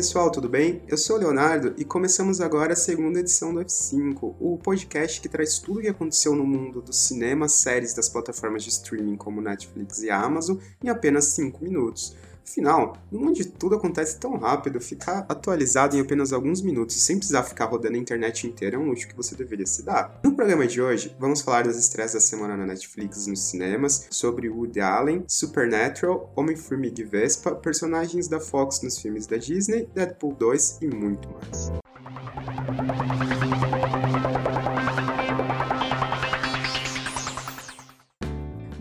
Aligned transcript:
Pessoal, 0.00 0.30
tudo 0.30 0.48
bem? 0.48 0.80
Eu 0.88 0.96
sou 0.96 1.16
o 1.16 1.18
Leonardo 1.18 1.74
e 1.76 1.84
começamos 1.84 2.40
agora 2.40 2.72
a 2.72 2.76
segunda 2.76 3.20
edição 3.20 3.52
do 3.52 3.60
F5, 3.60 4.34
o 4.40 4.56
podcast 4.56 5.20
que 5.20 5.28
traz 5.28 5.58
tudo 5.58 5.78
o 5.78 5.82
que 5.82 5.88
aconteceu 5.88 6.34
no 6.34 6.42
mundo 6.42 6.80
do 6.80 6.90
cinema, 6.90 7.50
séries 7.50 7.92
das 7.92 8.08
plataformas 8.08 8.64
de 8.64 8.70
streaming 8.70 9.16
como 9.16 9.42
Netflix 9.42 10.02
e 10.02 10.08
Amazon 10.08 10.56
em 10.82 10.88
apenas 10.88 11.26
5 11.26 11.62
minutos. 11.62 12.16
Afinal, 12.50 12.96
no 13.12 13.20
mundo 13.20 13.34
de 13.34 13.44
tudo 13.44 13.76
acontece 13.76 14.18
tão 14.18 14.36
rápido, 14.36 14.80
ficar 14.80 15.24
atualizado 15.28 15.96
em 15.96 16.00
apenas 16.00 16.32
alguns 16.32 16.60
minutos 16.60 17.00
sem 17.00 17.16
precisar 17.16 17.44
ficar 17.44 17.66
rodando 17.66 17.94
a 17.94 18.00
internet 18.00 18.44
inteira 18.44 18.74
é 18.74 18.78
um 18.78 18.88
luxo 18.88 19.06
que 19.06 19.16
você 19.16 19.36
deveria 19.36 19.66
se 19.66 19.84
dar. 19.84 20.18
No 20.24 20.34
programa 20.34 20.66
de 20.66 20.82
hoje, 20.82 21.14
vamos 21.16 21.42
falar 21.42 21.62
das 21.62 21.76
estreias 21.76 22.14
da 22.14 22.18
semana 22.18 22.56
na 22.56 22.66
Netflix 22.66 23.28
e 23.28 23.30
nos 23.30 23.40
cinemas, 23.40 24.08
sobre 24.10 24.48
Woody 24.48 24.80
Allen, 24.80 25.24
Supernatural, 25.28 26.32
Homem-Formiga 26.34 27.00
e 27.00 27.04
Vespa, 27.04 27.54
personagens 27.54 28.26
da 28.26 28.40
Fox 28.40 28.82
nos 28.82 28.98
filmes 28.98 29.28
da 29.28 29.36
Disney, 29.36 29.88
Deadpool 29.94 30.34
2 30.34 30.78
e 30.82 30.88
muito 30.88 31.28
mais. 31.30 31.70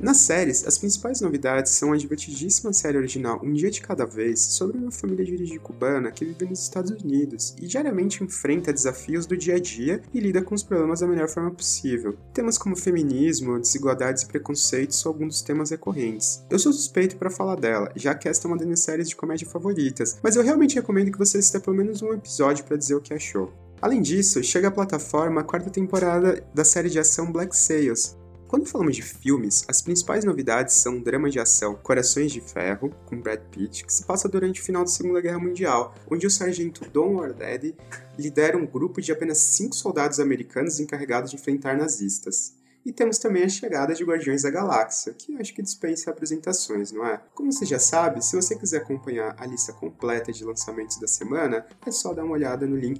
Nas 0.01 0.15
séries, 0.15 0.65
as 0.65 0.77
principais 0.77 1.19
novidades 1.19 1.73
são 1.73 1.91
a 1.91 1.97
divertidíssima 1.97 2.71
série 2.71 2.97
original 2.97 3.41
Um 3.43 3.51
Dia 3.51 3.69
de 3.69 3.81
Cada 3.81 4.05
Vez, 4.05 4.39
sobre 4.39 4.77
uma 4.77 4.91
família 4.91 5.25
de 5.25 5.33
origem 5.33 5.59
cubana 5.59 6.09
que 6.09 6.23
vive 6.23 6.45
nos 6.45 6.61
Estados 6.61 6.91
Unidos 6.91 7.53
e 7.61 7.67
diariamente 7.67 8.23
enfrenta 8.23 8.71
desafios 8.71 9.25
do 9.25 9.35
dia 9.35 9.55
a 9.55 9.59
dia 9.59 10.01
e 10.13 10.21
lida 10.21 10.41
com 10.41 10.55
os 10.55 10.63
problemas 10.63 11.01
da 11.01 11.07
melhor 11.07 11.27
forma 11.27 11.51
possível. 11.51 12.17
Temas 12.33 12.57
como 12.57 12.77
feminismo, 12.77 13.59
desigualdades 13.59 14.23
e 14.23 14.27
preconceitos 14.27 14.97
são 14.97 15.11
alguns 15.11 15.35
dos 15.35 15.41
temas 15.41 15.69
recorrentes. 15.69 16.45
Eu 16.49 16.59
sou 16.59 16.71
suspeito 16.71 17.17
para 17.17 17.29
falar 17.29 17.55
dela, 17.55 17.91
já 17.93 18.15
que 18.15 18.29
esta 18.29 18.47
é 18.47 18.49
uma 18.49 18.57
das 18.57 18.65
minhas 18.65 18.79
séries 18.79 19.09
de 19.09 19.17
comédia 19.17 19.49
favoritas, 19.49 20.17
mas 20.23 20.37
eu 20.37 20.43
realmente 20.43 20.75
recomendo 20.75 21.11
que 21.11 21.17
você 21.17 21.39
assista 21.39 21.59
pelo 21.59 21.75
menos 21.75 22.01
um 22.01 22.13
episódio 22.13 22.63
para 22.63 22.77
dizer 22.77 22.95
o 22.95 23.01
que 23.01 23.13
achou. 23.13 23.51
Além 23.81 24.01
disso, 24.01 24.43
chega 24.43 24.67
à 24.67 24.71
plataforma 24.71 25.41
a 25.41 25.43
quarta 25.43 25.69
temporada 25.69 26.43
da 26.53 26.65
série 26.65 26.89
de 26.89 26.99
ação 26.99 27.31
Black 27.31 27.55
Sails, 27.55 28.17
quando 28.49 28.65
falamos 28.65 28.95
de 28.95 29.03
filmes, 29.03 29.63
as 29.67 29.79
principais 29.79 30.25
novidades 30.25 30.73
são 30.73 30.97
o 30.97 31.03
drama 31.03 31.29
de 31.29 31.39
ação 31.39 31.75
Corações 31.75 32.31
de 32.31 32.41
Ferro, 32.41 32.89
com 33.05 33.21
Brad 33.21 33.39
Pitt, 33.51 33.85
que 33.85 33.93
se 33.93 34.03
passa 34.03 34.27
durante 34.27 34.59
o 34.59 34.63
final 34.63 34.83
da 34.83 34.89
Segunda 34.89 35.21
Guerra 35.21 35.37
Mundial, 35.37 35.93
onde 36.09 36.25
o 36.25 36.31
sargento 36.31 36.89
Don 36.89 37.17
Warded 37.17 37.75
lidera 38.17 38.57
um 38.57 38.65
grupo 38.65 38.99
de 39.01 39.11
apenas 39.11 39.37
cinco 39.37 39.75
soldados 39.75 40.19
americanos 40.19 40.79
encarregados 40.79 41.29
de 41.29 41.37
enfrentar 41.37 41.77
nazistas. 41.77 42.55
E 42.83 42.91
temos 42.91 43.19
também 43.19 43.43
a 43.43 43.49
chegada 43.49 43.93
de 43.93 44.03
Guardiões 44.03 44.41
da 44.41 44.49
Galáxia, 44.49 45.13
que 45.13 45.37
acho 45.39 45.53
que 45.53 45.61
dispensa 45.61 46.09
apresentações, 46.09 46.91
não 46.91 47.05
é? 47.05 47.21
Como 47.35 47.53
você 47.53 47.67
já 47.67 47.77
sabe, 47.77 48.25
se 48.25 48.35
você 48.35 48.55
quiser 48.55 48.77
acompanhar 48.77 49.35
a 49.37 49.45
lista 49.45 49.73
completa 49.73 50.31
de 50.31 50.43
lançamentos 50.43 50.97
da 50.97 51.07
semana, 51.07 51.67
é 51.85 51.91
só 51.91 52.15
dar 52.15 52.23
uma 52.23 52.33
olhada 52.33 52.65
no 52.65 52.75
link 52.75 52.99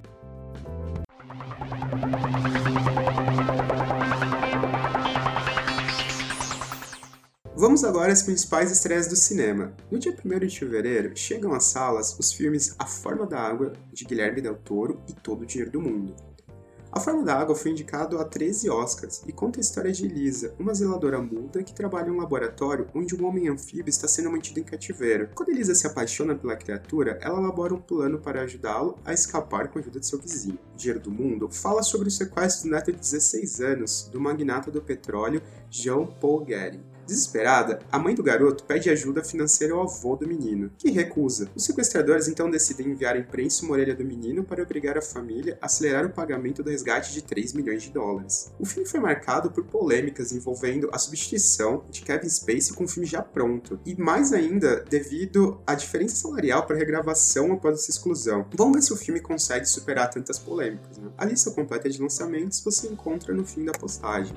Vamos 7.59 7.83
agora 7.83 8.13
às 8.13 8.23
principais 8.23 8.71
estreias 8.71 9.09
do 9.09 9.17
cinema. 9.17 9.73
No 9.91 9.99
dia 9.99 10.15
1 10.15 10.47
de 10.47 10.59
fevereiro, 10.59 11.11
chegam 11.13 11.51
às 11.51 11.65
salas 11.65 12.17
os 12.17 12.31
filmes 12.31 12.73
A 12.79 12.85
Forma 12.85 13.27
da 13.27 13.37
Água, 13.37 13.73
de 13.91 14.05
Guilherme 14.05 14.39
Del 14.39 14.55
Toro, 14.55 15.01
e 15.09 15.13
Todo 15.13 15.41
o 15.41 15.45
Dinheiro 15.45 15.69
do 15.69 15.81
Mundo. 15.81 16.15
A 16.89 17.01
Forma 17.01 17.21
da 17.21 17.35
Água 17.35 17.53
foi 17.53 17.71
indicado 17.71 18.17
a 18.17 18.23
13 18.23 18.69
Oscars 18.69 19.23
e 19.27 19.33
conta 19.33 19.59
a 19.59 19.61
história 19.61 19.91
de 19.91 20.05
Elisa, 20.05 20.55
uma 20.57 20.73
zeladora 20.73 21.21
muda 21.21 21.61
que 21.61 21.73
trabalha 21.73 22.07
em 22.07 22.11
um 22.11 22.17
laboratório 22.17 22.87
onde 22.95 23.13
um 23.13 23.27
homem 23.27 23.49
anfíbio 23.49 23.89
está 23.89 24.07
sendo 24.07 24.31
mantido 24.31 24.61
em 24.61 24.63
cativeiro. 24.63 25.29
Quando 25.35 25.49
Elisa 25.49 25.75
se 25.75 25.85
apaixona 25.85 26.35
pela 26.35 26.55
criatura, 26.55 27.19
ela 27.21 27.39
elabora 27.39 27.73
um 27.73 27.81
plano 27.81 28.19
para 28.19 28.41
ajudá-lo 28.41 28.97
a 29.03 29.13
escapar 29.13 29.67
com 29.67 29.79
a 29.79 29.81
ajuda 29.81 29.99
de 29.99 30.07
seu 30.07 30.17
vizinho. 30.17 30.57
O 30.73 30.77
Dinheiro 30.77 31.01
do 31.01 31.11
Mundo 31.11 31.49
fala 31.51 31.83
sobre 31.83 32.07
o 32.07 32.11
sequestro 32.11 32.69
do 32.69 32.73
neto 32.73 32.89
de 32.93 32.99
16 32.99 33.59
anos 33.59 34.09
do 34.09 34.21
magnata 34.21 34.71
do 34.71 34.81
petróleo 34.81 35.41
Jean 35.69 36.05
Paul 36.05 36.45
Getty. 36.47 36.88
Desesperada, 37.09 37.79
a 37.91 37.97
mãe 37.97 38.13
do 38.13 38.21
garoto 38.21 38.63
pede 38.65 38.87
ajuda 38.87 39.23
financeira 39.23 39.73
ao 39.73 39.81
avô 39.81 40.15
do 40.15 40.27
menino, 40.27 40.69
que 40.77 40.91
recusa. 40.91 41.49
Os 41.55 41.65
sequestradores 41.65 42.27
então 42.27 42.51
decidem 42.51 42.91
enviar 42.91 43.15
a 43.15 43.19
imprensa 43.19 43.65
uma 43.65 43.73
orelha 43.73 43.95
do 43.95 44.05
menino 44.05 44.43
para 44.43 44.61
obrigar 44.61 44.95
a 44.95 45.01
família 45.01 45.57
a 45.59 45.65
acelerar 45.65 46.05
o 46.05 46.11
pagamento 46.11 46.61
do 46.61 46.69
resgate 46.69 47.11
de 47.11 47.23
3 47.23 47.53
milhões 47.53 47.81
de 47.81 47.89
dólares. 47.89 48.51
O 48.59 48.65
filme 48.65 48.87
foi 48.87 48.99
marcado 48.99 49.49
por 49.49 49.63
polêmicas 49.65 50.31
envolvendo 50.31 50.87
a 50.93 50.99
substituição 50.99 51.83
de 51.89 52.01
Kevin 52.01 52.29
Spacey 52.29 52.75
com 52.75 52.83
o 52.83 52.87
filme 52.87 53.09
já 53.09 53.23
pronto, 53.23 53.79
e 53.83 53.99
mais 53.99 54.31
ainda 54.31 54.85
devido 54.87 55.59
à 55.65 55.73
diferença 55.73 56.15
salarial 56.15 56.67
para 56.67 56.77
regravação 56.77 57.51
após 57.53 57.79
essa 57.79 57.89
exclusão. 57.89 58.45
Vamos 58.53 58.75
ver 58.75 58.81
se 58.83 58.93
o 58.93 58.95
filme 58.95 59.19
consegue 59.19 59.65
superar 59.65 60.11
tantas 60.11 60.37
polêmicas. 60.37 60.99
Né? 60.99 61.09
A 61.17 61.25
lista 61.25 61.49
completa 61.49 61.89
de 61.89 61.99
lançamentos 61.99 62.61
você 62.63 62.87
encontra 62.87 63.33
no 63.33 63.43
fim 63.43 63.65
da 63.65 63.71
postagem. 63.71 64.35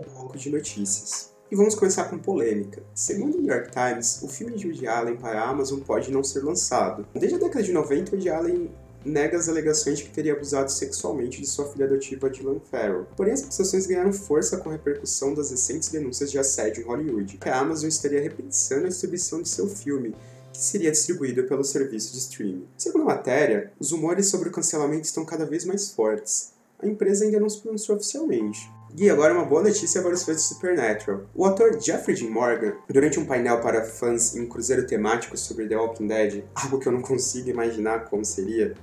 Agora 0.00 0.08
ao 0.08 0.22
bloco 0.22 0.38
de 0.38 0.50
notícias. 0.50 1.30
E 1.50 1.56
vamos 1.56 1.74
começar 1.74 2.04
com 2.04 2.18
polêmica. 2.18 2.82
Segundo 2.94 3.36
o 3.36 3.40
New 3.40 3.52
York 3.52 3.70
Times, 3.72 4.22
o 4.22 4.28
filme 4.28 4.56
de 4.56 4.66
Woody 4.66 4.86
Allen 4.86 5.16
para 5.16 5.40
a 5.40 5.48
Amazon 5.48 5.80
pode 5.80 6.10
não 6.10 6.22
ser 6.22 6.44
lançado. 6.44 7.06
Desde 7.12 7.36
a 7.36 7.38
década 7.40 7.62
de 7.62 7.72
90, 7.72 8.12
Woody 8.12 8.28
Allen 8.30 8.70
nega 9.04 9.36
as 9.36 9.48
alegações 9.48 9.98
de 9.98 10.04
que 10.04 10.10
teria 10.10 10.34
abusado 10.34 10.70
sexualmente 10.70 11.40
de 11.40 11.46
sua 11.46 11.66
filha 11.66 11.86
adotiva 11.86 12.30
Dylan 12.30 12.60
Farrell. 12.70 13.06
Porém, 13.16 13.32
as 13.32 13.42
acusações 13.42 13.86
ganharam 13.86 14.12
força 14.12 14.58
com 14.58 14.68
a 14.68 14.72
repercussão 14.72 15.34
das 15.34 15.50
recentes 15.50 15.88
denúncias 15.88 16.30
de 16.30 16.38
assédio 16.38 16.82
em 16.82 16.86
Hollywood, 16.86 17.38
que 17.38 17.48
a 17.48 17.58
Amazon 17.58 17.88
estaria 17.88 18.20
repensando 18.20 18.84
a 18.84 18.88
distribuição 18.88 19.42
de 19.42 19.48
seu 19.48 19.66
filme, 19.66 20.14
que 20.52 20.62
seria 20.62 20.92
distribuído 20.92 21.44
pelo 21.44 21.64
serviço 21.64 22.12
de 22.12 22.18
streaming. 22.18 22.66
Segundo 22.76 23.02
a 23.02 23.06
matéria, 23.06 23.72
os 23.80 23.90
rumores 23.90 24.28
sobre 24.28 24.50
o 24.50 24.52
cancelamento 24.52 25.06
estão 25.06 25.24
cada 25.24 25.46
vez 25.46 25.64
mais 25.64 25.90
fortes. 25.90 26.52
A 26.78 26.86
empresa 26.86 27.24
ainda 27.24 27.40
não 27.40 27.48
se 27.48 27.60
pronunciou 27.60 27.96
oficialmente. 27.96 28.70
E 28.96 29.08
agora 29.08 29.32
uma 29.32 29.44
boa 29.44 29.62
notícia 29.62 30.02
para 30.02 30.12
os 30.12 30.24
fãs 30.24 30.36
de 30.36 30.42
Supernatural. 30.42 31.22
O 31.34 31.44
ator 31.44 31.80
Jeffrey 31.80 32.16
Dean 32.16 32.30
Morgan, 32.30 32.74
durante 32.88 33.20
um 33.20 33.24
painel 33.24 33.60
para 33.60 33.84
fãs 33.84 34.34
em 34.34 34.42
um 34.42 34.48
cruzeiro 34.48 34.86
temático 34.86 35.36
sobre 35.36 35.68
The 35.68 35.76
Walking 35.76 36.08
Dead, 36.08 36.44
algo 36.54 36.78
que 36.78 36.88
eu 36.88 36.92
não 36.92 37.00
consigo 37.00 37.48
imaginar 37.48 38.06
como 38.06 38.24
seria, 38.24 38.74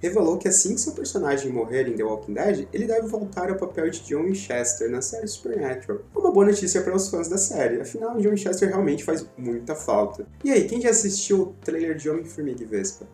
revelou 0.00 0.38
que 0.38 0.46
assim 0.46 0.74
que 0.74 0.80
seu 0.80 0.92
personagem 0.92 1.52
morrer 1.52 1.88
em 1.88 1.96
The 1.96 2.04
Walking 2.04 2.34
Dead, 2.34 2.68
ele 2.72 2.86
deve 2.86 3.08
voltar 3.08 3.50
ao 3.50 3.56
papel 3.56 3.90
de 3.90 4.00
John 4.02 4.24
Winchester 4.24 4.88
na 4.90 5.02
série 5.02 5.26
Supernatural. 5.26 6.02
Uma 6.14 6.30
boa 6.30 6.46
notícia 6.46 6.80
para 6.80 6.94
os 6.94 7.08
fãs 7.08 7.28
da 7.28 7.36
série, 7.36 7.80
afinal 7.80 8.16
John 8.18 8.30
Winchester 8.30 8.68
realmente 8.68 9.04
faz 9.04 9.26
muita 9.36 9.74
falta. 9.74 10.24
E 10.44 10.52
aí, 10.52 10.68
quem 10.68 10.80
já 10.80 10.90
assistiu 10.90 11.42
o 11.42 11.46
trailer 11.64 11.96
de 11.96 12.08
Homem-Formiga 12.08 12.62
e 12.62 12.66
Vespa? 12.66 13.06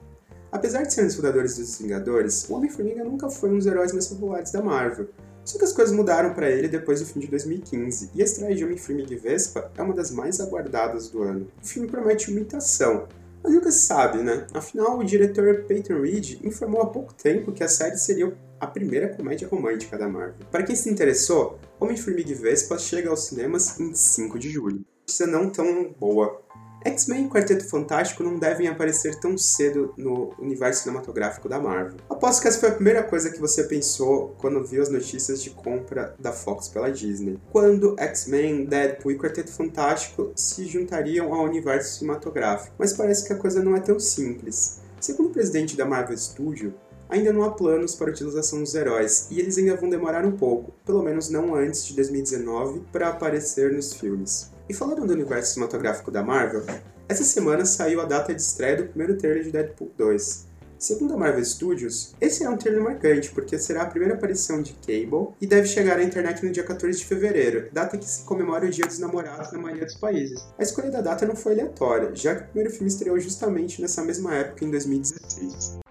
Apesar 0.52 0.82
de 0.82 0.92
ser 0.92 1.02
um 1.02 1.06
dos 1.06 1.16
fundadores 1.16 1.56
dos 1.56 1.78
Vingadores, 1.78 2.48
o 2.48 2.54
Homem-Formiga 2.54 3.02
nunca 3.02 3.28
foi 3.28 3.50
um 3.50 3.56
dos 3.56 3.66
heróis 3.66 3.92
mais 3.92 4.06
populares 4.06 4.52
da 4.52 4.62
Marvel. 4.62 5.08
Só 5.44 5.58
que 5.58 5.64
as 5.64 5.72
coisas 5.72 5.94
mudaram 5.94 6.32
para 6.32 6.50
ele 6.50 6.68
depois 6.68 7.00
do 7.00 7.06
filme 7.06 7.24
de 7.24 7.30
2015, 7.30 8.10
e 8.14 8.22
a 8.22 8.24
estreia 8.24 8.54
de 8.54 8.64
Homem-Formiga 8.64 9.12
e 9.12 9.16
Vespa 9.16 9.70
é 9.76 9.82
uma 9.82 9.94
das 9.94 10.10
mais 10.10 10.40
aguardadas 10.40 11.08
do 11.08 11.22
ano. 11.22 11.46
O 11.62 11.66
filme 11.66 11.88
promete 11.88 12.30
imitação, 12.30 13.06
mas 13.42 13.52
nunca 13.52 13.70
se 13.70 13.86
sabe, 13.86 14.22
né? 14.22 14.46
Afinal, 14.54 14.98
o 14.98 15.04
diretor 15.04 15.64
Peyton 15.64 16.00
Reed 16.00 16.40
informou 16.42 16.80
há 16.80 16.86
pouco 16.86 17.12
tempo 17.12 17.52
que 17.52 17.62
a 17.62 17.68
série 17.68 17.98
seria 17.98 18.34
a 18.58 18.66
primeira 18.66 19.08
comédia 19.08 19.46
romântica 19.46 19.98
da 19.98 20.08
Marvel. 20.08 20.46
Para 20.50 20.62
quem 20.62 20.74
se 20.74 20.88
interessou, 20.88 21.58
Homem-Formiga 21.78 22.30
e 22.30 22.34
Vespa 22.34 22.78
chega 22.78 23.10
aos 23.10 23.26
cinemas 23.26 23.78
em 23.78 23.94
5 23.94 24.38
de 24.38 24.50
julho. 24.50 24.82
Notícia 25.00 25.26
não 25.26 25.50
tão 25.50 25.92
boa, 25.92 26.40
X-Men 26.84 27.24
e 27.24 27.28
Quarteto 27.30 27.66
Fantástico 27.66 28.22
não 28.22 28.38
devem 28.38 28.68
aparecer 28.68 29.18
tão 29.18 29.38
cedo 29.38 29.94
no 29.96 30.34
universo 30.38 30.82
cinematográfico 30.82 31.48
da 31.48 31.58
Marvel. 31.58 31.98
Aposto 32.10 32.42
que 32.42 32.48
essa 32.48 32.60
foi 32.60 32.68
a 32.68 32.74
primeira 32.74 33.02
coisa 33.02 33.30
que 33.30 33.40
você 33.40 33.64
pensou 33.64 34.34
quando 34.38 34.62
viu 34.62 34.82
as 34.82 34.90
notícias 34.90 35.42
de 35.42 35.48
compra 35.50 36.14
da 36.18 36.30
Fox 36.30 36.68
pela 36.68 36.92
Disney. 36.92 37.38
Quando 37.50 37.96
X-Men, 37.98 38.66
Deadpool 38.66 39.12
e 39.12 39.18
Quarteto 39.18 39.50
Fantástico 39.50 40.32
se 40.36 40.66
juntariam 40.66 41.32
ao 41.32 41.44
universo 41.44 41.98
cinematográfico. 41.98 42.74
Mas 42.78 42.92
parece 42.92 43.26
que 43.26 43.32
a 43.32 43.36
coisa 43.36 43.62
não 43.62 43.74
é 43.74 43.80
tão 43.80 43.98
simples. 43.98 44.80
Segundo 45.00 45.28
o 45.28 45.32
presidente 45.32 45.76
da 45.76 45.86
Marvel 45.86 46.16
Studio, 46.16 46.74
ainda 47.08 47.32
não 47.32 47.44
há 47.44 47.50
planos 47.50 47.94
para 47.94 48.08
a 48.08 48.12
utilização 48.12 48.60
dos 48.60 48.74
heróis, 48.74 49.28
e 49.30 49.40
eles 49.40 49.56
ainda 49.56 49.76
vão 49.76 49.88
demorar 49.88 50.24
um 50.24 50.32
pouco, 50.32 50.72
pelo 50.84 51.02
menos 51.02 51.28
não 51.30 51.54
antes 51.54 51.86
de 51.86 51.94
2019, 51.94 52.82
para 52.92 53.08
aparecer 53.08 53.72
nos 53.72 53.94
filmes. 53.94 54.53
E 54.68 54.72
falando 54.72 55.06
do 55.06 55.12
universo 55.12 55.54
cinematográfico 55.54 56.10
da 56.10 56.22
Marvel, 56.22 56.64
essa 57.06 57.22
semana 57.22 57.66
saiu 57.66 58.00
a 58.00 58.06
data 58.06 58.34
de 58.34 58.40
estreia 58.40 58.78
do 58.78 58.84
primeiro 58.84 59.16
trailer 59.18 59.44
de 59.44 59.50
Deadpool 59.50 59.92
2. 59.96 60.46
Segundo 60.78 61.14
a 61.14 61.16
Marvel 61.16 61.44
Studios, 61.44 62.14
esse 62.20 62.44
é 62.44 62.48
um 62.48 62.56
trailer 62.56 62.82
marcante, 62.82 63.30
porque 63.30 63.58
será 63.58 63.82
a 63.82 63.86
primeira 63.86 64.14
aparição 64.14 64.62
de 64.62 64.72
Cable 64.74 65.34
e 65.40 65.46
deve 65.46 65.68
chegar 65.68 65.98
à 65.98 66.02
internet 66.02 66.44
no 66.44 66.50
dia 66.50 66.64
14 66.64 66.98
de 66.98 67.04
fevereiro, 67.04 67.68
data 67.72 67.96
que 67.96 68.08
se 68.08 68.22
comemora 68.24 68.66
o 68.66 68.70
Dia 68.70 68.86
dos 68.86 68.98
Namorados 68.98 69.52
na 69.52 69.58
maioria 69.58 69.84
dos 69.84 69.96
países. 69.96 70.40
A 70.58 70.62
escolha 70.62 70.90
da 70.90 71.00
data 71.00 71.26
não 71.26 71.36
foi 71.36 71.52
aleatória, 71.52 72.14
já 72.14 72.34
que 72.34 72.42
o 72.42 72.46
primeiro 72.46 72.70
filme 72.70 72.88
estreou 72.88 73.18
justamente 73.20 73.80
nessa 73.80 74.02
mesma 74.02 74.34
época, 74.34 74.64
em 74.64 74.70
2016. 74.70 75.83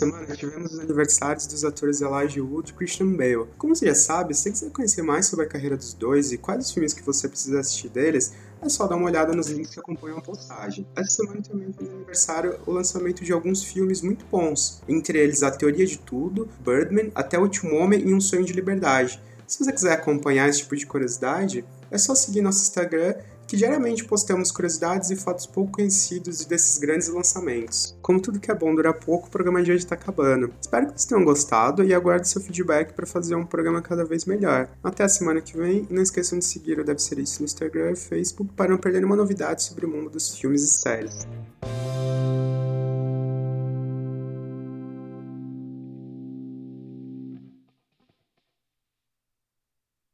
Semana 0.00 0.34
tivemos 0.34 0.72
os 0.72 0.80
aniversários 0.80 1.46
dos 1.46 1.62
atores 1.62 2.00
Elijah 2.00 2.42
Wood 2.42 2.70
e 2.70 2.74
Christian 2.74 3.12
Bale. 3.12 3.46
Como 3.58 3.76
você 3.76 3.84
já 3.84 3.94
sabe, 3.94 4.32
se 4.32 4.44
você 4.44 4.50
quiser 4.50 4.70
conhecer 4.70 5.02
mais 5.02 5.26
sobre 5.26 5.44
a 5.44 5.48
carreira 5.48 5.76
dos 5.76 5.92
dois 5.92 6.32
e 6.32 6.38
quais 6.38 6.64
os 6.64 6.72
filmes 6.72 6.94
que 6.94 7.02
você 7.02 7.28
precisa 7.28 7.60
assistir 7.60 7.90
deles, 7.90 8.32
é 8.62 8.68
só 8.70 8.86
dar 8.86 8.96
uma 8.96 9.04
olhada 9.04 9.34
nos 9.34 9.48
links 9.48 9.74
que 9.74 9.78
acompanham 9.78 10.16
a 10.16 10.22
postagem. 10.22 10.86
Essa 10.96 11.16
semana 11.16 11.42
também 11.42 11.70
fez 11.70 11.90
aniversário 11.90 12.58
o 12.66 12.72
lançamento 12.72 13.22
de 13.22 13.30
alguns 13.30 13.62
filmes 13.62 14.00
muito 14.00 14.24
bons, 14.24 14.80
entre 14.88 15.18
eles 15.18 15.42
A 15.42 15.50
Teoria 15.50 15.86
de 15.86 15.98
Tudo, 15.98 16.48
Birdman, 16.64 17.12
Até 17.14 17.38
o 17.38 17.42
Último 17.42 17.76
Homem 17.76 18.00
e 18.00 18.14
Um 18.14 18.22
Sonho 18.22 18.44
de 18.44 18.54
Liberdade. 18.54 19.20
Se 19.46 19.62
você 19.62 19.70
quiser 19.70 19.92
acompanhar 19.92 20.48
esse 20.48 20.60
tipo 20.60 20.76
de 20.76 20.86
curiosidade, 20.86 21.62
é 21.90 21.98
só 21.98 22.14
seguir 22.14 22.40
nosso 22.40 22.62
Instagram 22.62 23.16
que 23.50 23.56
diariamente 23.56 24.04
postamos 24.04 24.52
curiosidades 24.52 25.10
e 25.10 25.16
fatos 25.16 25.44
pouco 25.44 25.72
conhecidos 25.72 26.44
desses 26.44 26.78
grandes 26.78 27.08
lançamentos. 27.08 27.96
Como 28.00 28.22
tudo 28.22 28.38
que 28.38 28.48
é 28.48 28.54
bom 28.54 28.72
dura 28.72 28.94
pouco, 28.94 29.26
o 29.26 29.30
programa 29.30 29.60
de 29.60 29.72
hoje 29.72 29.82
está 29.82 29.96
acabando. 29.96 30.52
Espero 30.60 30.86
que 30.86 30.92
vocês 30.92 31.04
tenham 31.06 31.24
gostado 31.24 31.82
e 31.82 31.92
aguardo 31.92 32.28
seu 32.28 32.40
feedback 32.40 32.92
para 32.92 33.04
fazer 33.04 33.34
um 33.34 33.44
programa 33.44 33.82
cada 33.82 34.04
vez 34.04 34.24
melhor. 34.24 34.68
Até 34.84 35.02
a 35.02 35.08
semana 35.08 35.40
que 35.40 35.56
vem 35.56 35.84
e 35.90 35.92
não 35.92 36.00
esqueçam 36.00 36.38
de 36.38 36.44
seguir 36.44 36.78
o 36.78 36.84
Deve 36.84 37.02
Ser 37.02 37.18
Isso 37.18 37.40
no 37.40 37.46
Instagram 37.46 37.90
e 37.90 37.96
Facebook 37.96 38.54
para 38.54 38.70
não 38.70 38.78
perder 38.78 38.98
nenhuma 39.00 39.16
novidade 39.16 39.64
sobre 39.64 39.84
o 39.84 39.88
mundo 39.88 40.10
dos 40.10 40.38
filmes 40.38 40.62
e 40.62 40.68
séries. 40.68 41.26